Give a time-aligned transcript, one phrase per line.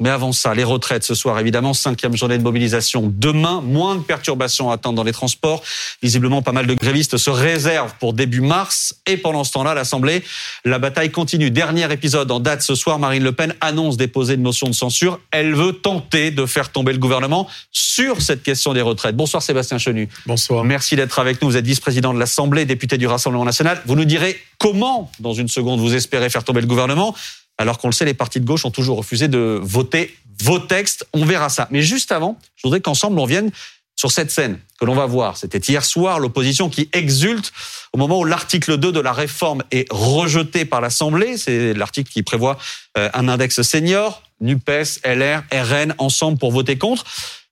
[0.00, 3.12] Mais avant ça, les retraites ce soir, évidemment, cinquième journée de mobilisation.
[3.14, 5.62] Demain, moins de perturbations à attendre dans les transports.
[6.02, 8.94] Visiblement, pas mal de grévistes se réservent pour début mars.
[9.06, 10.22] Et pendant ce temps-là, l'Assemblée,
[10.64, 11.50] la bataille continue.
[11.50, 15.20] Dernier épisode en date ce soir, Marine Le Pen annonce déposer une motion de censure.
[15.30, 19.16] Elle veut tenter de faire tomber le gouvernement sur cette question des retraites.
[19.16, 20.08] Bonsoir Sébastien Chenu.
[20.26, 20.64] Bonsoir.
[20.64, 21.48] Merci d'être avec nous.
[21.48, 23.80] Vous êtes vice-président de l'Assemblée, député du Rassemblement national.
[23.86, 27.14] Vous nous direz comment, dans une seconde, vous espérez faire tomber le gouvernement
[27.58, 31.06] alors qu'on le sait, les partis de gauche ont toujours refusé de voter vos textes.
[31.12, 31.68] On verra ça.
[31.70, 33.50] Mais juste avant, je voudrais qu'ensemble on vienne
[33.96, 35.36] sur cette scène que l'on va voir.
[35.36, 37.52] C'était hier soir l'opposition qui exulte
[37.92, 41.36] au moment où l'article 2 de la réforme est rejeté par l'Assemblée.
[41.36, 42.58] C'est l'article qui prévoit
[42.98, 47.04] euh, un index senior, NUPES, LR, RN, ensemble pour voter contre.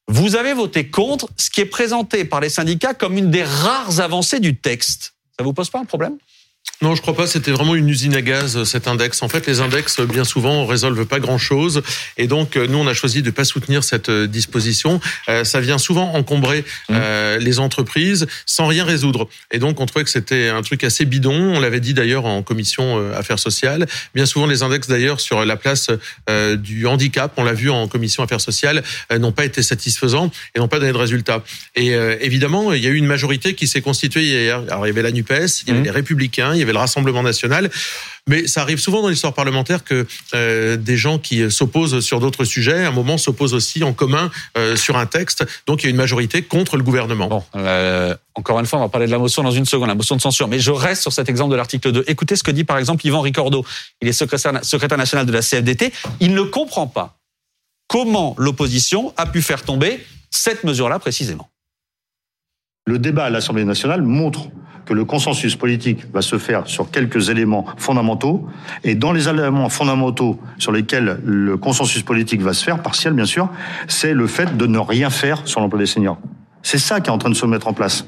[0.08, 4.00] Vous avez voté contre ce qui est présenté par les syndicats comme une des rares
[4.00, 5.14] avancées du texte.
[5.38, 6.18] Ça vous pose pas un problème?
[6.82, 7.28] Non, je crois pas.
[7.28, 9.22] C'était vraiment une usine à gaz cet index.
[9.22, 11.82] En fait, les index, bien souvent, résolvent pas grand-chose.
[12.16, 15.00] Et donc, nous, on a choisi de pas soutenir cette euh, disposition.
[15.28, 16.94] Euh, ça vient souvent encombrer mmh.
[16.94, 19.28] euh, les entreprises sans rien résoudre.
[19.52, 21.54] Et donc, on trouvait que c'était un truc assez bidon.
[21.54, 23.86] On l'avait dit d'ailleurs en commission euh, affaires sociales.
[24.16, 25.88] Bien souvent, les index d'ailleurs sur la place
[26.28, 28.82] euh, du handicap, on l'a vu en commission affaires sociales,
[29.16, 31.44] n'ont pas été satisfaisants et n'ont pas donné de résultats.
[31.76, 34.62] Et évidemment, il y a eu une majorité qui s'est constituée hier.
[34.68, 35.84] Alors, il y avait la Nupes, il y avait mmh.
[35.84, 37.70] les Républicains, il y avait le Rassemblement national.
[38.28, 42.44] Mais ça arrive souvent dans l'histoire parlementaire que euh, des gens qui s'opposent sur d'autres
[42.44, 45.44] sujets, à un moment s'opposent aussi en commun euh, sur un texte.
[45.66, 47.28] Donc il y a une majorité contre le gouvernement.
[47.28, 49.94] Bon, euh, encore une fois, on va parler de la motion dans une seconde, la
[49.94, 50.46] motion de censure.
[50.46, 52.04] Mais je reste sur cet exemple de l'article 2.
[52.06, 53.64] Écoutez ce que dit par exemple Yvan Ricordo.
[54.00, 55.92] Il est secrétaire, secrétaire national de la CFDT.
[56.20, 57.16] Il ne comprend pas
[57.88, 60.00] comment l'opposition a pu faire tomber
[60.30, 61.50] cette mesure-là précisément.
[62.86, 64.48] Le débat à l'Assemblée nationale montre
[64.84, 68.46] que le consensus politique va se faire sur quelques éléments fondamentaux.
[68.84, 73.24] Et dans les éléments fondamentaux sur lesquels le consensus politique va se faire, partiel bien
[73.24, 73.48] sûr,
[73.88, 76.18] c'est le fait de ne rien faire sur l'emploi des seniors.
[76.62, 78.06] C'est ça qui est en train de se mettre en place.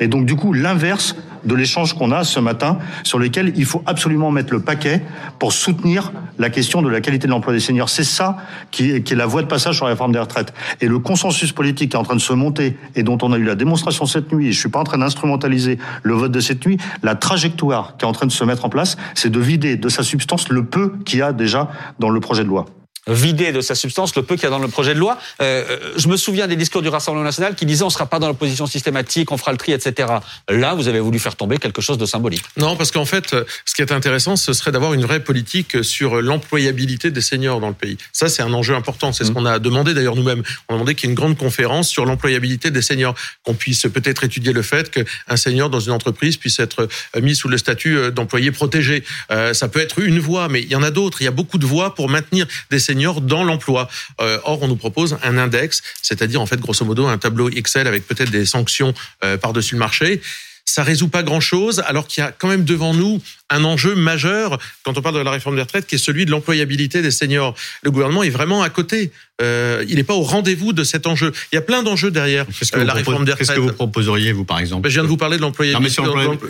[0.00, 3.82] Et donc, du coup, l'inverse de l'échange qu'on a ce matin, sur lequel il faut
[3.86, 5.02] absolument mettre le paquet
[5.38, 7.88] pour soutenir la question de la qualité de l'emploi des seniors.
[7.88, 8.36] C'est ça
[8.70, 10.52] qui est, la voie de passage sur la réforme des retraites.
[10.80, 13.38] Et le consensus politique qui est en train de se monter et dont on a
[13.38, 16.40] eu la démonstration cette nuit, et je suis pas en train d'instrumentaliser le vote de
[16.40, 19.40] cette nuit, la trajectoire qui est en train de se mettre en place, c'est de
[19.40, 22.66] vider de sa substance le peu qu'il y a déjà dans le projet de loi
[23.06, 25.18] vider de sa substance le peu qu'il y a dans le projet de loi.
[25.40, 28.06] Euh, euh, je me souviens des discours du Rassemblement national qui disaient on ne sera
[28.06, 30.08] pas dans l'opposition systématique, on fera le tri, etc.
[30.48, 32.42] Là, vous avez voulu faire tomber quelque chose de symbolique.
[32.56, 33.34] Non, parce qu'en fait,
[33.64, 37.68] ce qui est intéressant, ce serait d'avoir une vraie politique sur l'employabilité des seniors dans
[37.68, 37.96] le pays.
[38.12, 39.12] Ça, c'est un enjeu important.
[39.12, 39.34] C'est ce mmh.
[39.34, 40.42] qu'on a demandé d'ailleurs nous-mêmes.
[40.68, 43.14] On a demandé qu'il y ait une grande conférence sur l'employabilité des seniors,
[43.44, 46.88] qu'on puisse peut-être étudier le fait qu'un senior dans une entreprise puisse être
[47.20, 49.04] mis sous le statut euh, d'employé protégé.
[49.52, 51.20] ça peut être une voie, mais il y en a d'autres.
[51.20, 53.88] Il y a beaucoup de voies pour maintenir des seniors dans l'emploi.
[54.20, 57.86] Euh, or, on nous propose un index, c'est-à-dire en fait grosso modo un tableau Excel
[57.86, 60.20] avec peut-être des sanctions euh, par-dessus le marché
[60.68, 64.58] ça résout pas grand-chose, alors qu'il y a quand même devant nous un enjeu majeur
[64.82, 67.54] quand on parle de la réforme des retraites, qui est celui de l'employabilité des seniors.
[67.82, 69.12] Le gouvernement est vraiment à côté.
[69.42, 71.30] Euh, il n'est pas au rendez-vous de cet enjeu.
[71.52, 73.48] Il y a plein d'enjeux derrière euh, la réforme des retraites.
[73.48, 76.02] Qu'est-ce que vous proposeriez, vous, par exemple ben, Je viens de vous parler de l'employabilité.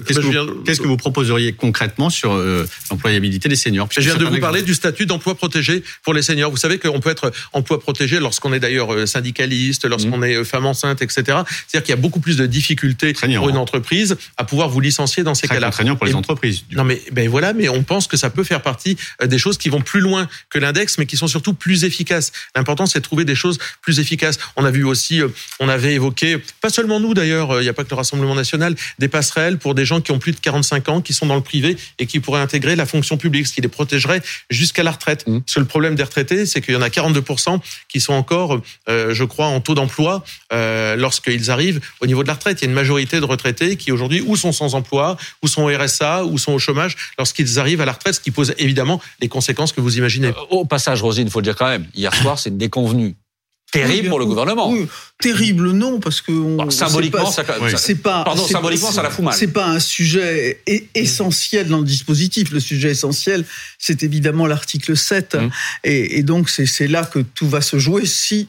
[0.07, 3.89] Qu'est-ce que, que, vous proposeriez concrètement sur euh, l'employabilité des seniors?
[3.91, 6.51] Je viens de vous parler du statut d'emploi protégé pour les seniors.
[6.51, 10.25] Vous savez qu'on peut être emploi protégé lorsqu'on est d'ailleurs euh, syndicaliste, lorsqu'on mmh.
[10.25, 11.23] est femme enceinte, etc.
[11.25, 15.25] C'est-à-dire qu'il y a beaucoup plus de difficultés pour une entreprise à pouvoir vous licencier
[15.25, 15.69] dans ces cas-là.
[15.69, 16.63] contraignant pour les entreprises.
[16.71, 19.58] Non mais ben voilà, mais on pense que ça peut faire partie euh, des choses
[19.58, 22.32] qui vont plus loin que l'index, mais qui sont surtout plus efficaces.
[22.54, 24.38] L'important c'est de trouver des choses plus efficaces.
[24.56, 25.28] On a vu aussi, euh,
[25.60, 28.34] on avait évoqué, pas seulement nous d'ailleurs, euh, il n'y a pas que le Rassemblement
[28.34, 31.34] national, des passerelles pour des gens qui ont plus de 45 ans, qui sont dans
[31.34, 34.92] le privé et qui pourraient intégrer la fonction publique, ce qui les protégerait jusqu'à la
[34.92, 35.26] retraite.
[35.26, 35.41] Mmh.
[35.41, 38.60] Parce que le problème des retraités, c'est qu'il y en a 42% qui sont encore,
[38.88, 42.60] je crois, en taux d'emploi lorsqu'ils arrivent au niveau de la retraite.
[42.60, 45.62] Il y a une majorité de retraités qui aujourd'hui ou sont sans emploi, ou sont
[45.62, 46.75] au RSA, ou sont au chômage
[47.19, 50.28] lorsqu'ils arrivent à la retraite, ce qui pose évidemment les conséquences que vous imaginez.
[50.28, 53.14] Euh, au passage, Rosine, il faut le dire quand même, hier soir, c'est une déconvenue
[53.72, 54.72] terrible pour le gouvernement.
[55.21, 56.33] terrible non parce que
[56.71, 57.45] symboliquement ça,
[57.77, 59.34] c'est pas pardon symboliquement ça la fout mal.
[59.34, 60.62] C'est pas un sujet
[60.95, 62.51] essentiel dans le dispositif.
[62.53, 63.45] Le sujet essentiel,
[63.78, 65.51] c'est évidemment l'article 7 mmh.
[65.84, 68.48] et, et, donc c'est là que tout va se jouer si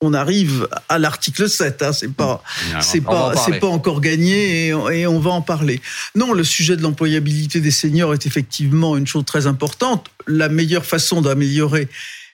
[0.00, 1.82] on arrive à l'article 7.
[1.82, 2.42] Hein, c'est pas,
[2.80, 5.80] c'est pas, c'est pas encore gagné et, on va en parler.
[6.14, 10.10] Non, le sujet de l'employabilité des seniors est effectivement une chose très importante.
[10.26, 11.88] La meilleure façon d'améliorer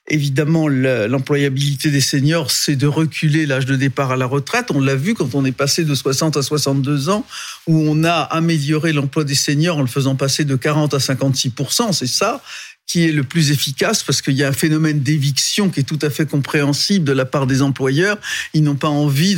[0.09, 4.67] évidemment l'employabilité des seniors, c'est de reculer l'âge de départ à la retraite.
[4.71, 7.27] On l'a vu quand on est passé de 60 à 62 ans,
[7.67, 11.93] où on a amélioré l'emploi des seniors en le faisant passer de 40 à 56%
[11.93, 12.41] C'est ça
[12.87, 15.99] qui est le plus efficace parce qu'il y a un phénomène d'éviction qui est tout
[16.03, 18.17] à fait compréhensible de la part des employeurs.
[18.55, 19.37] Ils n'ont pas envie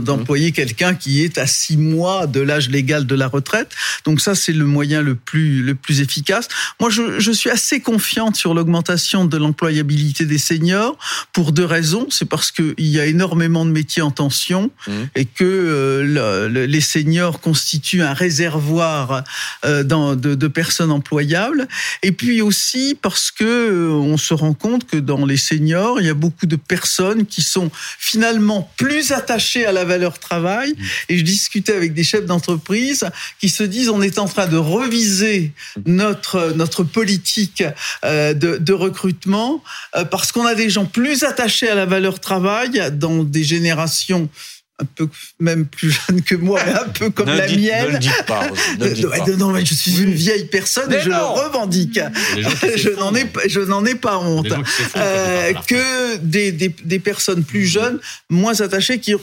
[0.00, 3.70] d'employer quelqu'un qui est à six mois de l'âge légal de la retraite.
[4.04, 6.48] Donc ça, c'est le moyen le plus, le plus efficace.
[6.80, 10.98] Moi, je, je suis assez confiante sur l'augmentation de l'employabilité des seniors
[11.32, 12.08] pour deux raisons.
[12.10, 14.92] C'est parce qu'il y a énormément de métiers en tension mmh.
[15.14, 19.22] et que euh, les seniors constituent un réservoir
[19.64, 21.68] euh, dans, de, de personnes employables.
[22.02, 26.06] Et puis aussi, parce que euh, on se rend compte que dans les seniors, il
[26.06, 30.74] y a beaucoup de personnes qui sont finalement plus attachées à la valeur travail.
[31.08, 33.08] Et je discutais avec des chefs d'entreprise
[33.40, 35.52] qui se disent on est en train de reviser
[35.86, 37.62] notre notre politique
[38.04, 39.62] euh, de, recrutement
[39.96, 44.28] euh, parce qu'on a des gens plus attachés à la valeur travail dans des générations
[44.80, 47.88] un peu même plus jeune que moi, mais un peu comme la mienne.
[47.88, 48.46] Ne le dites pas.
[49.38, 52.00] Non, mais je suis une vieille personne et je le revendique.
[52.36, 54.52] Je n'en ai, je n'en ai pas honte.
[54.96, 59.14] Euh, que des, des, des, personnes plus jeunes, moins attachées, qui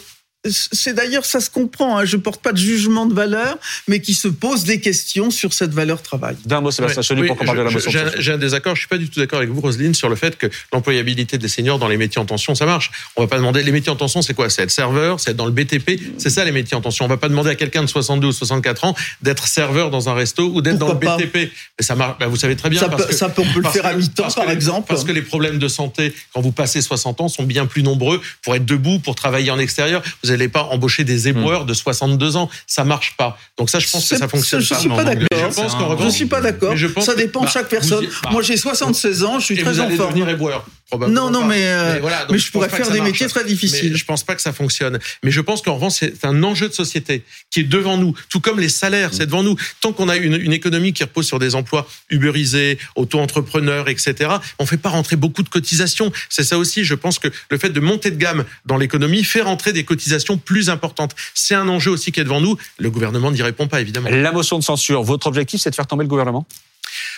[0.49, 3.57] c'est d'ailleurs, ça se comprend, hein, je porte pas de jugement de valeur,
[3.87, 6.35] mais qui se pose des questions sur cette valeur travail.
[6.45, 7.91] D'un mot, Sébastien ouais, pour qu'on parle de la motion.
[8.17, 10.37] J'ai un désaccord, je suis pas du tout d'accord avec vous, Roselyne, sur le fait
[10.37, 12.91] que l'employabilité des seniors dans les métiers en tension, ça marche.
[13.15, 14.49] On va pas demander, les métiers en tension, c'est quoi?
[14.49, 17.05] C'est être serveur, c'est être dans le BTP, c'est ça les métiers en tension.
[17.05, 20.13] On va pas demander à quelqu'un de 62 ou 64 ans d'être serveur dans un
[20.13, 21.35] resto ou d'être dans le BTP.
[21.35, 21.49] Mais
[21.81, 22.79] ça marche, bah, vous savez très bien.
[22.79, 24.87] Ça, parce peut, que, ça peut, on peut le faire à mi-temps, par les, exemple.
[24.87, 28.21] Parce que les problèmes de santé, quand vous passez 60 ans, sont bien plus nombreux
[28.43, 30.03] pour être debout, pour travailler en extérieur.
[30.23, 32.49] Vous n'allez pas embaucher des éboueurs de 62 ans.
[32.65, 33.37] Ça marche pas.
[33.57, 34.79] Donc ça, je pense que ça fonctionne je pas.
[34.79, 35.27] Suis pas d'accord.
[35.31, 36.75] Je pense Je suis pas d'accord.
[37.01, 38.05] Ça dépend de chaque personne.
[38.31, 40.09] Moi, j'ai 76 ans, je suis très en forme.
[40.09, 40.65] devenir éboueur.
[41.09, 41.99] Non, non, mais, euh,
[42.29, 43.91] mais, je pourrais faire des métiers très difficiles.
[43.91, 44.99] Mais je pense pas que ça fonctionne.
[45.21, 48.39] Mais je pense qu'en revanche, c'est un enjeu de société qui est devant nous, tout
[48.39, 49.57] comme les salaires, c'est devant nous.
[49.81, 54.65] Tant qu'on a une, une, économie qui repose sur des emplois uberisés, auto-entrepreneurs, etc., on
[54.65, 56.11] fait pas rentrer beaucoup de cotisations.
[56.29, 56.85] C'est ça aussi.
[56.85, 60.37] Je pense que le fait de monter de gamme dans l'économie fait rentrer des cotisations
[60.37, 61.15] plus importantes.
[61.33, 62.57] C'est un enjeu aussi qui est devant nous.
[62.79, 64.09] Le gouvernement n'y répond pas, évidemment.
[64.09, 66.45] La motion de censure, votre objectif, c'est de faire tomber le gouvernement?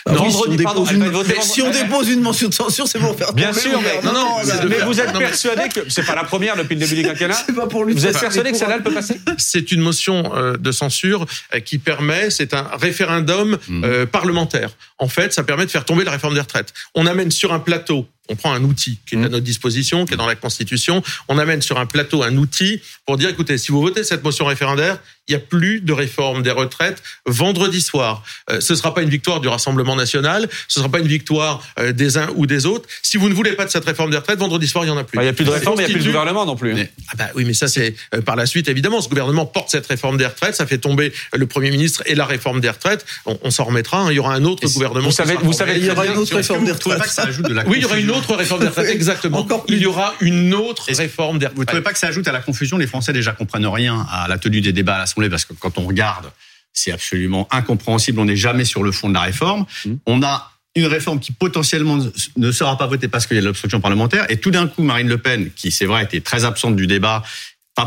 [0.06, 3.16] Bah oui, si on, dépose, une, si on dépose une mention de censure, c'est pour
[3.16, 4.36] faire Bien sûr, mais, non, non,
[4.68, 7.36] mais vous êtes persuadé que c'est pas la première depuis le début du quinquennat.
[7.54, 10.72] Pas pour lui vous êtes persuadé que celle-là peut passer C'est une motion euh, de
[10.72, 13.84] censure euh, qui permet, c'est un référendum mmh.
[13.84, 14.70] euh, parlementaire.
[14.98, 16.72] En fait, ça permet de faire tomber la réforme des retraites.
[16.94, 20.14] On amène sur un plateau on prend un outil qui est à notre disposition, qui
[20.14, 23.72] est dans la Constitution, on amène sur un plateau un outil pour dire, écoutez, si
[23.72, 24.98] vous votez cette motion référendaire,
[25.28, 28.24] il n'y a plus de réforme des retraites vendredi soir.
[28.50, 31.06] Euh, ce ne sera pas une victoire du Rassemblement national, ce ne sera pas une
[31.06, 32.88] victoire euh, des uns ou des autres.
[33.02, 34.98] Si vous ne voulez pas de cette réforme des retraites, vendredi soir, il n'y en
[34.98, 35.18] a plus.
[35.18, 36.74] Il n'y a plus de réforme, il n'y a plus de gouvernement non plus.
[36.74, 39.00] Mais, ah bah oui, mais ça c'est euh, par la suite, évidemment.
[39.00, 42.26] Ce gouvernement porte cette réforme des retraites, ça fait tomber le Premier ministre et la
[42.26, 43.06] réforme des retraites.
[43.26, 44.10] On, on s'en remettra, hein.
[44.10, 45.08] il y aura un autre gouvernement.
[45.08, 47.20] Vous savez, vous savez, il y aura une autre réforme des retraites.
[47.66, 49.38] Oui, il y aura une autre réforme des retraites Exactement.
[49.38, 52.26] Encore il y aura une autre réforme des Vous ne trouvez pas que ça ajoute
[52.28, 55.30] à la confusion Les Français déjà comprennent rien à la tenue des débats à l'Assemblée
[55.30, 56.30] parce que quand on regarde,
[56.72, 58.20] c'est absolument incompréhensible.
[58.20, 59.66] On n'est jamais sur le fond de la réforme.
[59.84, 59.92] Mmh.
[60.06, 61.98] On a une réforme qui potentiellement
[62.36, 64.26] ne sera pas votée parce qu'il y a l'obstruction parlementaire.
[64.30, 67.24] Et tout d'un coup, Marine Le Pen, qui c'est vrai était très absente du débat,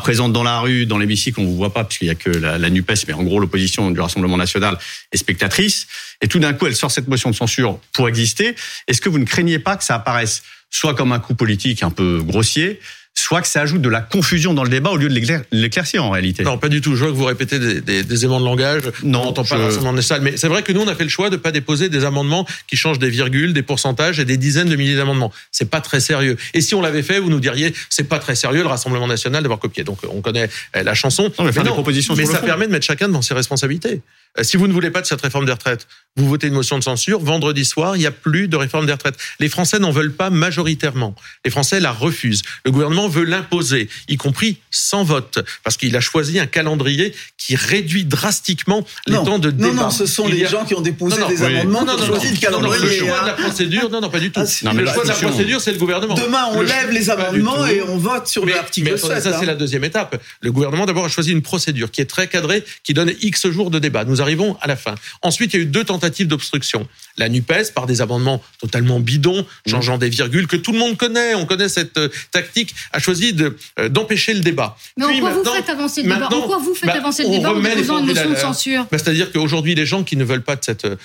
[0.01, 2.57] présente dans la rue, dans l'hémicycle, on vous voit pas puisqu'il y a que la,
[2.57, 4.77] la Nupes, mais en gros l'opposition du Rassemblement national
[5.11, 5.87] est spectatrice.
[6.21, 8.55] Et tout d'un coup, elle sort cette motion de censure pour exister.
[8.87, 11.91] Est-ce que vous ne craignez pas que ça apparaisse soit comme un coup politique un
[11.91, 12.79] peu grossier,
[13.15, 16.09] soit que ça ajoute de la confusion dans le débat au lieu de l'éclaircir en
[16.09, 16.43] réalité.
[16.43, 16.95] Non, pas du tout.
[16.95, 18.83] Je vois que vous répétez des, des, des éléments de langage.
[19.03, 21.09] Non, on n'entend pas l'ensemble des Mais c'est vrai que nous, on a fait le
[21.09, 24.69] choix de pas déposer des amendements qui changent des virgules, des pourcentages et des dizaines
[24.69, 25.31] de milliers d'amendements.
[25.51, 26.37] C'est pas très sérieux.
[26.53, 29.43] Et si on l'avait fait, vous nous diriez, c'est pas très sérieux le Rassemblement national
[29.43, 29.83] d'avoir copié.
[29.83, 31.31] Donc on connaît euh, la chanson.
[31.37, 34.01] Non, mais, mais, non, des propositions mais ça permet de mettre chacun devant ses responsabilités.
[34.39, 36.77] Euh, si vous ne voulez pas de cette réforme des retraites, vous votez une motion
[36.77, 37.19] de censure.
[37.19, 39.17] Vendredi soir, il n'y a plus de réforme des retraites.
[39.39, 41.15] Les Français n'en veulent pas majoritairement.
[41.43, 42.43] Les Français la refusent.
[42.65, 47.55] Le gouvernement veut l'imposer, y compris sans vote, parce qu'il a choisi un calendrier qui
[47.55, 49.67] réduit drastiquement les non, temps de débat.
[49.67, 50.49] Non, non, ce sont les a...
[50.49, 51.45] gens qui ont déposé non, non, des oui.
[51.45, 52.99] amendements non, non, non, le calendrier.
[52.99, 54.41] le choix de la procédure, non, non, pas du tout.
[54.41, 56.13] Ah, non, mais le choix de la procédure, c'est le gouvernement.
[56.13, 59.21] Demain, on le lève les amendements et on vote sur l'article 7.
[59.21, 59.37] Ça, hein.
[59.39, 60.21] c'est la deuxième étape.
[60.41, 63.71] Le gouvernement, d'abord, a choisi une procédure qui est très cadrée, qui donne X jours
[63.71, 64.05] de débat.
[64.05, 64.95] Nous arrivons à la fin.
[65.21, 66.87] Ensuite, il y a eu deux tentatives d'obstruction.
[67.17, 71.35] La NUPES, par des amendements totalement bidons, changeant des virgules, que tout le monde connaît,
[71.35, 74.75] on connaît cette euh, tactique, a choisi euh, d'empêcher le débat.
[74.97, 76.27] Mais Puis en quoi vous faites avancer le débat?
[76.27, 78.87] En quoi vous faites bah, avancer le débat en déposant une motion de censure?
[78.91, 80.97] Bah, C'est-à-dire qu'aujourd'hui, les gens qui ne veulent pas de cette, euh,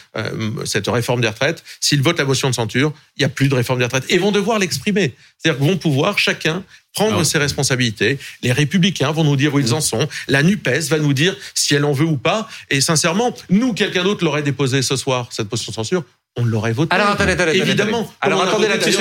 [0.65, 3.55] cette réforme des retraites, s'ils votent la motion de censure, il n'y a plus de
[3.55, 4.07] réforme des retraites.
[4.09, 5.15] Et vont devoir l'exprimer.
[5.39, 6.65] C'est-à-dire qu'ils vont pouvoir, chacun,
[6.99, 8.19] prendre ses responsabilités.
[8.43, 10.09] Les républicains vont nous dire où ils en sont.
[10.27, 12.49] La NUPES va nous dire si elle en veut ou pas.
[12.71, 16.05] Et sincèrement, nous, quelqu'un d'autre l'aurait déposé ce soir, cette motion de censure
[16.37, 16.95] on l'aurait voté.
[16.95, 18.09] Alors attendez, attendez, évidemment.
[18.21, 18.97] Alors attendez là-dessus.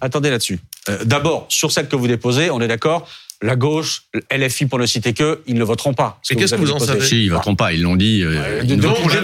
[0.00, 0.60] Attendez là-dessus.
[1.04, 3.08] D'abord, sur celle que vous déposez, on est d'accord
[3.42, 6.20] la gauche, LFI pour ne citer que, ils ne voteront pas.
[6.30, 8.20] Mais qu'est-ce que vous en savez Si, ils ne voteront pas, ils l'ont dit.
[8.20, 9.20] depuis, le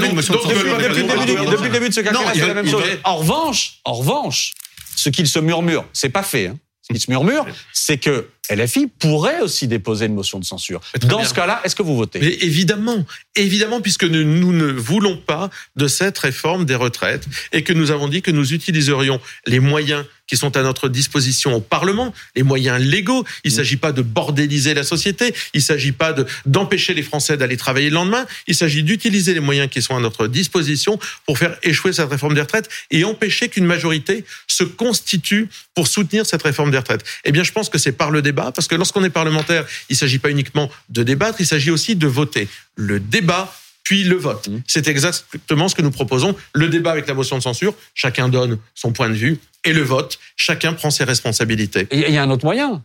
[1.70, 2.82] début de ce quinquennat, c'est la même chose.
[3.04, 4.52] En revanche, en revanche,
[4.96, 6.48] ce qu'ils se murmurent, c'est pas fait.
[6.48, 6.58] Hein.
[6.90, 10.80] Qu'ils se murmurent, c'est que LFI pourrait aussi déposer une motion de censure.
[11.02, 12.18] Dans ce cas-là, est-ce que vous votez?
[12.20, 13.04] Mais Évidemment,
[13.36, 17.90] évidemment, puisque nous, nous, ne voulons pas de cette réforme des retraites et que nous
[17.90, 22.44] avons dit que nous utiliserions les moyens qui sont à notre disposition au Parlement, les
[22.44, 23.24] moyens légaux.
[23.42, 26.14] Il ne s'agit pas de bordéliser la société, il ne s'agit pas
[26.46, 30.00] d'empêcher les Français d'aller travailler le lendemain, il s'agit d'utiliser les moyens qui sont à
[30.00, 35.48] notre disposition pour faire échouer cette réforme des retraites et empêcher qu'une majorité se constitue
[35.74, 37.04] pour soutenir cette réforme des retraites.
[37.24, 39.94] Eh bien, je pense que c'est par le débat, parce que lorsqu'on est parlementaire, il
[39.94, 42.48] ne s'agit pas uniquement de débattre, il s'agit aussi de voter.
[42.76, 44.48] Le débat puis le vote.
[44.48, 44.62] Mmh.
[44.68, 46.36] C'est exactement ce que nous proposons.
[46.54, 49.82] Le débat avec la motion de censure, chacun donne son point de vue, et le
[49.82, 51.88] vote, chacun prend ses responsabilités.
[51.90, 52.82] Il y a un autre moyen.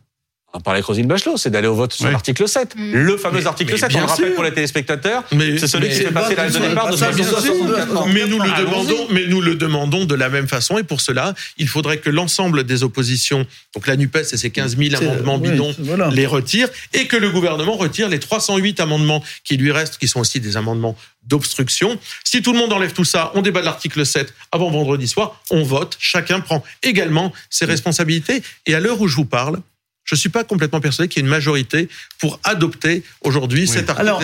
[0.56, 2.76] On parlait avec Rosine Bachelot, c'est d'aller au vote sur l'article 7.
[2.78, 2.94] Mm.
[2.94, 6.34] Le fameux article 7, on le rappelle pour les téléspectateurs, c'est celui qui s'est passé
[6.34, 10.48] la de départ de Mais nous le demandons, mais nous le demandons de la même
[10.48, 14.50] façon, et pour cela, il faudrait que l'ensemble des oppositions, donc la NUPES et ses
[14.50, 15.76] 15 000 amendements bidons,
[16.12, 20.22] les retirent, et que le gouvernement retire les 308 amendements qui lui restent, qui sont
[20.22, 22.00] aussi des amendements d'obstruction.
[22.24, 25.42] Si tout le monde enlève tout ça, on débat de l'article 7 avant vendredi soir,
[25.52, 29.60] on vote, chacun prend également ses responsabilités, et à l'heure où je vous parle,
[30.06, 33.90] je ne suis pas complètement persuadé qu'il y ait une majorité pour adopter aujourd'hui cet
[33.90, 34.24] article Alors,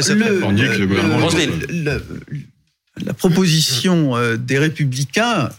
[3.04, 5.50] la proposition euh, des républicains,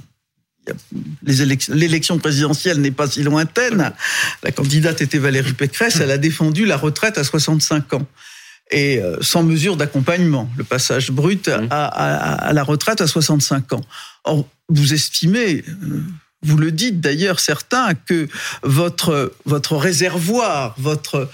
[1.23, 3.93] l'élection présidentielle n'est pas si lointaine.
[4.43, 8.07] La candidate était Valérie Pécresse, elle a défendu la retraite à 65 ans
[8.71, 13.85] et euh, sans mesure d'accompagnement, le passage brut à, à, la retraite à 65 ans.
[14.25, 16.03] Or, vous estimez, euh,
[16.43, 18.29] vous le dites d'ailleurs certains, que
[18.63, 21.29] votre, votre réservoir, votre,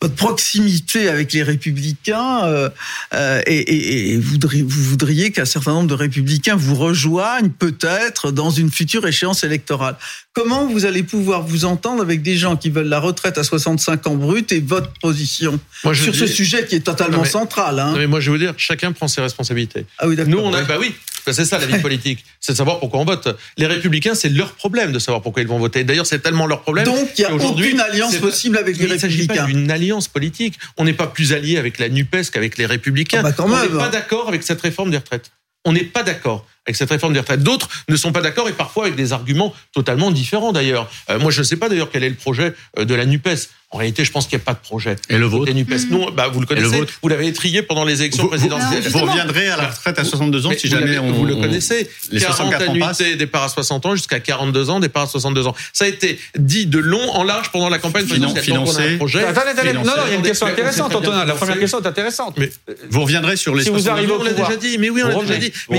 [0.00, 2.68] votre proximité avec les républicains euh,
[3.14, 8.70] euh et, et, vous voudriez qu'un certain nombre de républicains vous rejoignent peut-être dans une
[8.70, 9.96] future échéance électorale.
[10.34, 14.06] Comment vous allez pouvoir vous entendre avec des gens qui veulent la retraite à 65
[14.06, 18.20] ans brut et votre position sur ce sujet qui est totalement central hein mais Moi,
[18.20, 19.86] je veux dire, chacun prend ses responsabilités.
[19.98, 20.94] Ah oui, Nous, on a, bah oui,
[21.32, 23.28] c'est ça la vie politique, c'est de savoir pourquoi on vote.
[23.56, 25.84] Les républicains, c'est leur problème de savoir pourquoi ils vont voter.
[25.84, 26.84] D'ailleurs, c'est tellement leur problème.
[26.84, 29.08] Donc, il n'y a aucune alliance possible avec les républicains.
[29.08, 30.58] Il ne s'agit pas d'une alliance politique.
[30.76, 33.22] On n'est pas plus alliés avec la NUPES qu'avec les républicains.
[33.24, 35.30] Ah bah on n'est pas d'accord avec cette réforme des retraites.
[35.64, 37.42] On n'est pas d'accord avec cette réforme des retraites.
[37.42, 40.90] D'autres ne sont pas d'accord et parfois avec des arguments totalement différents d'ailleurs.
[41.10, 43.48] Euh, moi, je ne sais pas d'ailleurs quel est le projet euh, de la NUPES.
[43.74, 44.94] En réalité, je pense qu'il n'y a pas de projet.
[45.08, 45.90] Et le vôtre NUPES, mmh.
[45.90, 46.78] non, bah, vous le connaissez.
[46.78, 48.84] Le vous l'avez étrié pendant les élections présidentielles.
[48.88, 51.10] Vous, reviendrez à la retraite à 62 ans si jamais on.
[51.10, 51.90] Vous le connaissez.
[52.12, 55.56] Les 40 annuités, départ à 60 ans, jusqu'à 42 ans, départ à 62 ans.
[55.72, 58.44] Ça a été dit de long en large pendant la campagne présidentielle.
[58.44, 58.96] Financé.
[58.96, 59.24] projet.
[59.24, 59.72] Attendez, attendez.
[59.72, 61.24] Non, non, il y a une question intéressante, Antonin.
[61.24, 62.36] La première question est intéressante.
[62.38, 62.52] Mais
[62.90, 63.64] vous reviendrez sur les.
[63.64, 64.78] Si vous arrivez, on l'a déjà dit.
[64.78, 65.52] Mais oui, on l'a déjà dit.
[65.68, 65.78] Mais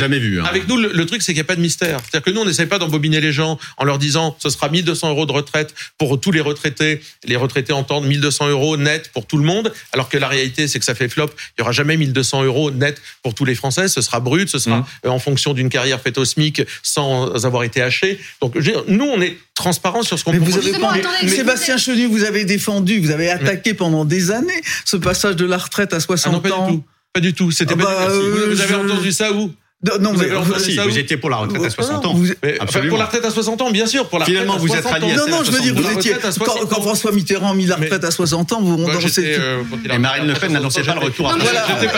[0.00, 0.40] jamais vu.
[0.40, 0.44] Hein.
[0.44, 2.00] Avec nous, le truc, c'est qu'il n'y a pas de mystère.
[2.00, 5.10] C'est-à-dire que nous, on n'essaie pas d'embobiner les gens en leur disant ce sera 1200
[5.10, 7.00] euros de retraite pour tous les retraités.
[7.24, 10.78] Les retraités entendent 1200 euros net pour tout le monde, alors que la réalité, c'est
[10.78, 11.30] que ça fait flop.
[11.56, 13.88] Il y aura jamais 1200 euros net pour tous les Français.
[13.88, 14.86] Ce sera brut, ce sera mmh.
[15.06, 18.18] euh, en fonction d'une carrière faite au SMIC sans avoir été haché.
[18.40, 18.56] Donc,
[18.88, 23.10] nous, on est transparent sur ce qu'on vous avez Sébastien Chenu, vous avez défendu, vous
[23.10, 26.56] avez attaqué pendant des années ce passage de la retraite à 60 ah non, pas
[26.56, 26.70] ans.
[26.70, 26.84] Du tout.
[27.12, 27.50] Pas du tout.
[27.50, 30.28] C'était ah pas bah, vous, avez entendu ça où non, vous, mais,
[30.84, 32.14] vous étiez pour la retraite à 60 ans.
[32.14, 34.06] pour la retraite à 60 ans, bien sûr.
[34.08, 36.16] Pour la Finalement, vous êtes rallié Non, non, je veux dire, vous étiez.
[36.68, 40.26] Quand, François Mitterrand a mis la retraite à 60 ans, vous bah, euh, Et Marine
[40.26, 41.90] Le Pen n'annonçait pas le retour à la retraite.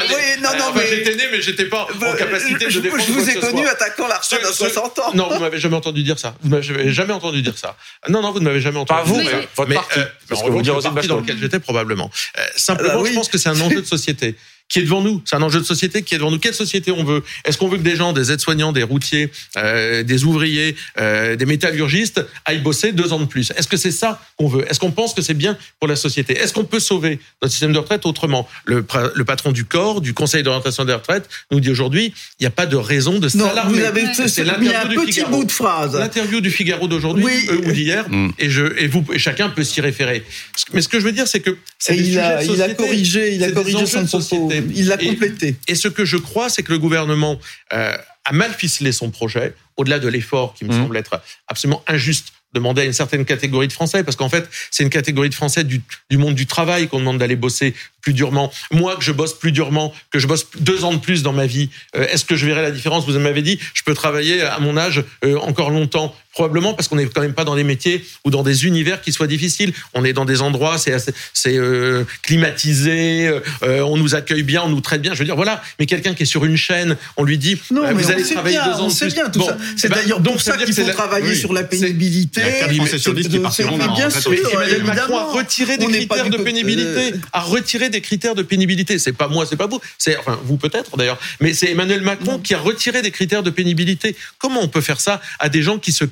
[0.89, 3.03] J'étais né, mais j'étais pas en capacité de défendre.
[3.07, 5.03] Je vous ai connu attaquant la retraite à 60 ans.
[5.15, 6.35] Non, vous m'avez jamais entendu dire ça.
[6.43, 7.77] Vous m'avez jamais entendu dire ça.
[8.09, 9.01] Non, non, vous ne m'avez jamais entendu.
[9.01, 10.01] Pas vous, mais votre parti.
[10.29, 12.11] Parce que vous dire parti dans lequel j'étais probablement.
[12.55, 14.37] Simplement, je pense que c'est un enjeu de société
[14.73, 15.21] qui est devant nous.
[15.26, 16.38] C'est un enjeu de société qui est devant nous.
[16.38, 17.23] Quelle société on veut?
[17.45, 21.45] Est-ce qu'on veut que des gens, des aides-soignants, des routiers, euh, des ouvriers, euh, des
[21.45, 23.52] métallurgistes aillent bosser deux ans de plus?
[23.55, 24.64] Est-ce que c'est ça qu'on veut?
[24.71, 26.38] Est-ce qu'on pense que c'est bien pour la société?
[26.38, 28.49] Est-ce qu'on peut sauver notre système de retraite autrement?
[28.64, 28.83] Le,
[29.14, 32.50] le, patron du corps, du Conseil d'orientation des retraites, nous dit aujourd'hui il n'y a
[32.50, 33.79] pas de raison de s'alarmer.
[33.79, 35.37] Vous avez c'est l'interview du Figaro.
[35.37, 35.99] bout de phrase.
[35.99, 38.31] L'interview du Figaro d'aujourd'hui euh, ou d'hier, mm.
[38.38, 40.25] et je et vous et chacun peut s'y référer.
[40.73, 41.59] Mais ce que je veux dire, c'est que
[41.91, 44.62] il a, il a corrigé, il a corrigé son société.
[44.75, 45.57] Il l'a complété.
[45.69, 47.38] Et, ce que je crois, c'est que le gouvernement
[47.73, 50.83] euh, a mal ficelé son projet, au-delà de l'effort qui me mmh.
[50.83, 54.83] semble être absolument injuste demander à une certaine catégorie de Français, parce qu'en fait, c'est
[54.83, 58.52] une catégorie de Français du, du monde du travail qu'on demande d'aller bosser plus durement.
[58.71, 61.47] Moi, que je bosse plus durement, que je bosse deux ans de plus dans ma
[61.47, 63.07] vie, euh, est-ce que je verrai la différence?
[63.07, 66.14] Vous m'avez dit, je peux travailler à mon âge euh, encore longtemps.
[66.33, 69.12] Probablement parce qu'on n'est quand même pas dans des métiers ou dans des univers qui
[69.12, 69.73] soient difficiles.
[69.95, 70.97] On est dans des endroits, c'est
[71.35, 73.29] c'est euh, climatisé,
[73.62, 75.12] euh, on nous accueille bien, on nous traite bien.
[75.15, 75.62] Je veux dire, voilà.
[75.79, 78.59] Mais quelqu'un qui est sur une chaîne, on lui dit, non, mais vous allez travailler
[78.65, 79.12] deux ans de plus.
[79.15, 79.57] Bien, tout ça.
[79.77, 82.41] C'est eh ben, d'ailleurs donc ça qu'il faut travailler sur la pénibilité.
[82.71, 86.31] Il y a sur 10 qui partiront Bien sûr, Emmanuel Macron a retiré des critères
[86.31, 88.99] de pénibilité, a retiré des critères de pénibilité.
[88.99, 89.81] C'est pas moi, c'est pas vous.
[89.99, 93.51] C'est enfin vous peut-être d'ailleurs, mais c'est Emmanuel Macron qui a retiré des critères de
[93.51, 94.17] pénibilité.
[94.39, 96.05] Comment on peut faire ça à des gens qui se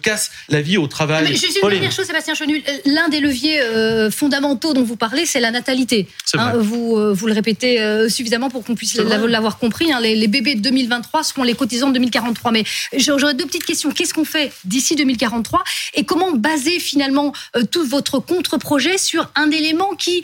[0.49, 1.25] la vie au travail.
[1.25, 2.62] Mais juste une dernière chose, Sébastien Chenu.
[2.85, 6.09] L'un des leviers euh, fondamentaux dont vous parlez, c'est la natalité.
[6.35, 9.93] Hein, vous, euh, vous le répétez euh, suffisamment pour qu'on puisse l'avoir compris.
[9.93, 12.52] Hein, les, bébés de 2023 seront les cotisants de 2043.
[12.52, 12.64] Mais
[12.97, 13.90] j'aurais deux petites questions.
[13.90, 15.64] Qu'est-ce qu'on fait d'ici 2043
[15.95, 17.33] Et comment baser finalement
[17.71, 20.23] tout votre contre-projet sur un élément qui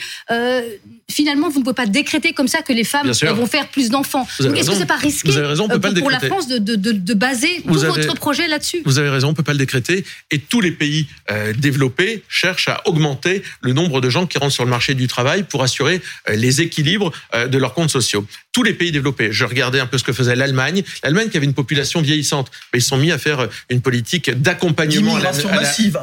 [1.09, 4.27] finalement, vous ne pouvez pas décréter comme ça que les femmes vont faire plus d'enfants.
[4.41, 8.49] Est-ce que c'est pas risqué pour, la France de, de, de, baser tout votre projet
[8.49, 8.83] là-dessus?
[8.85, 9.76] Vous avez raison, on peut pas le décréter.
[10.31, 14.55] Et tous les pays euh, développés cherchent à augmenter le nombre de gens qui rentrent
[14.55, 18.27] sur le marché du travail pour assurer euh, les équilibres euh, de leurs comptes sociaux.
[18.53, 19.29] Tous les pays développés.
[19.33, 20.83] Je regardais un peu ce que faisait l'Allemagne.
[21.03, 25.17] L'Allemagne qui avait une population vieillissante, mais ils sont mis à faire une politique d'accompagnement
[25.17, 25.31] à, la,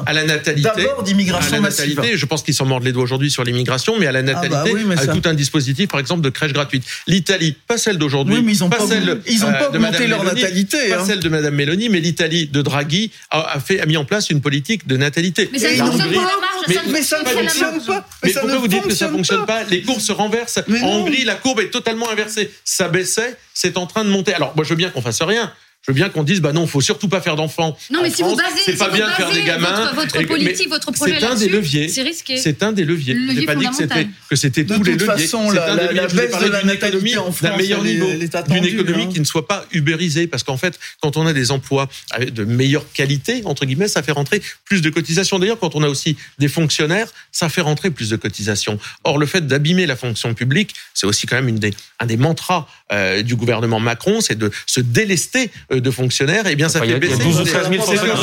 [0.06, 0.68] à, la natalité.
[0.76, 2.00] D'abord d'immigration massive.
[2.14, 4.54] Je pense qu'ils s'en mordent les doigts aujourd'hui sur l'immigration, mais à la natalité.
[4.54, 6.84] Ah bah avec tout un dispositif, par exemple, de crèche gratuite.
[7.06, 10.24] L'Italie, pas celle d'aujourd'hui, oui, mais ils ont pas, celle ils ont pas augmenté leur
[10.24, 11.04] natalité, pas hein.
[11.04, 14.40] celle de Madame Meloni, mais l'Italie de Draghi a, fait, a mis en place une
[14.40, 15.48] politique de natalité.
[15.52, 16.30] Mais ça ne fonctionne pas.
[16.68, 18.06] Mais, ça ne fonctionne pas.
[18.22, 20.60] Mais pourquoi vous dites que ça ne fonctionne pas Les courbes se renversent.
[20.82, 22.52] En Hongrie, la courbe est totalement inversée.
[22.64, 24.34] Ça baissait, c'est en train de monter.
[24.34, 25.52] Alors, moi, je veux bien qu'on fasse rien
[25.86, 27.76] je veux bien qu'on dise, bah non, faut surtout pas faire d'enfants.
[27.90, 29.92] Non, mais si vous basez, c'est pas bien de faire des gamins.
[29.92, 31.88] Votre, politique, votre projet c'est un des leviers.
[31.88, 32.38] C'est risqué.
[32.38, 33.14] C'est un des leviers.
[33.14, 35.06] je n'ai pas dit que c'était que c'était tous les leviers.
[35.06, 36.08] Façon, la, un des leviers.
[36.08, 39.08] Je parler d'une économie d'un meilleur niveau, d'une économie hein.
[39.12, 41.88] qui ne soit pas ubérisée, parce qu'en fait, quand on a des emplois
[42.18, 45.38] de meilleure qualité entre guillemets, ça fait rentrer plus de cotisations.
[45.38, 48.78] D'ailleurs, quand on a aussi des fonctionnaires, ça fait rentrer plus de cotisations.
[49.04, 52.16] Or, le fait d'abîmer la fonction publique, c'est aussi quand même une des, un des
[52.16, 56.80] mantras euh, du gouvernement Macron, c'est de se délester euh, de fonctionnaires eh bien, ça
[56.80, 57.14] fait baisser.
[57.14, 58.14] Il y a 12 ou 13 000 fonctionnaires.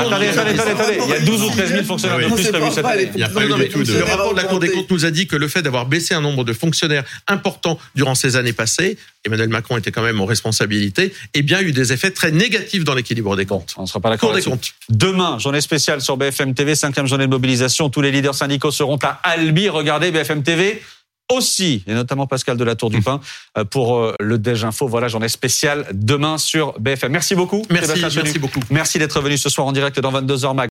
[0.00, 2.84] Attendez, attendez, attendez, Il y a 12 ou 13 000 fonctionnaires de plus prévus cette
[2.84, 3.10] année.
[3.14, 6.14] Le rapport de la Cour des comptes nous a dit que le fait d'avoir baissé
[6.14, 10.26] un nombre de fonctionnaires important durant ces années passées, Emmanuel Macron était quand même aux
[10.26, 13.74] responsabilités, eh bien, eu des effets très négatifs dans l'équilibre des comptes.
[13.76, 14.34] On ne sera pas d'accord.
[14.34, 14.72] des comptes.
[14.88, 17.90] Demain, journée spéciale sur BFM TV, cinquième journée de mobilisation.
[17.90, 19.68] Tous les leaders syndicaux seront à Albi.
[19.68, 20.82] Regardez BFM TV
[21.30, 23.20] aussi, et notamment Pascal de la Tour du Pin,
[23.56, 24.86] euh, pour euh, le Déj Info.
[24.86, 27.12] Voilà, j'en ai spécial demain sur BFM.
[27.12, 27.62] Merci beaucoup.
[27.70, 28.60] Merci, merci beaucoup.
[28.70, 30.68] Merci d'être venu ce soir en direct dans 22h Mag.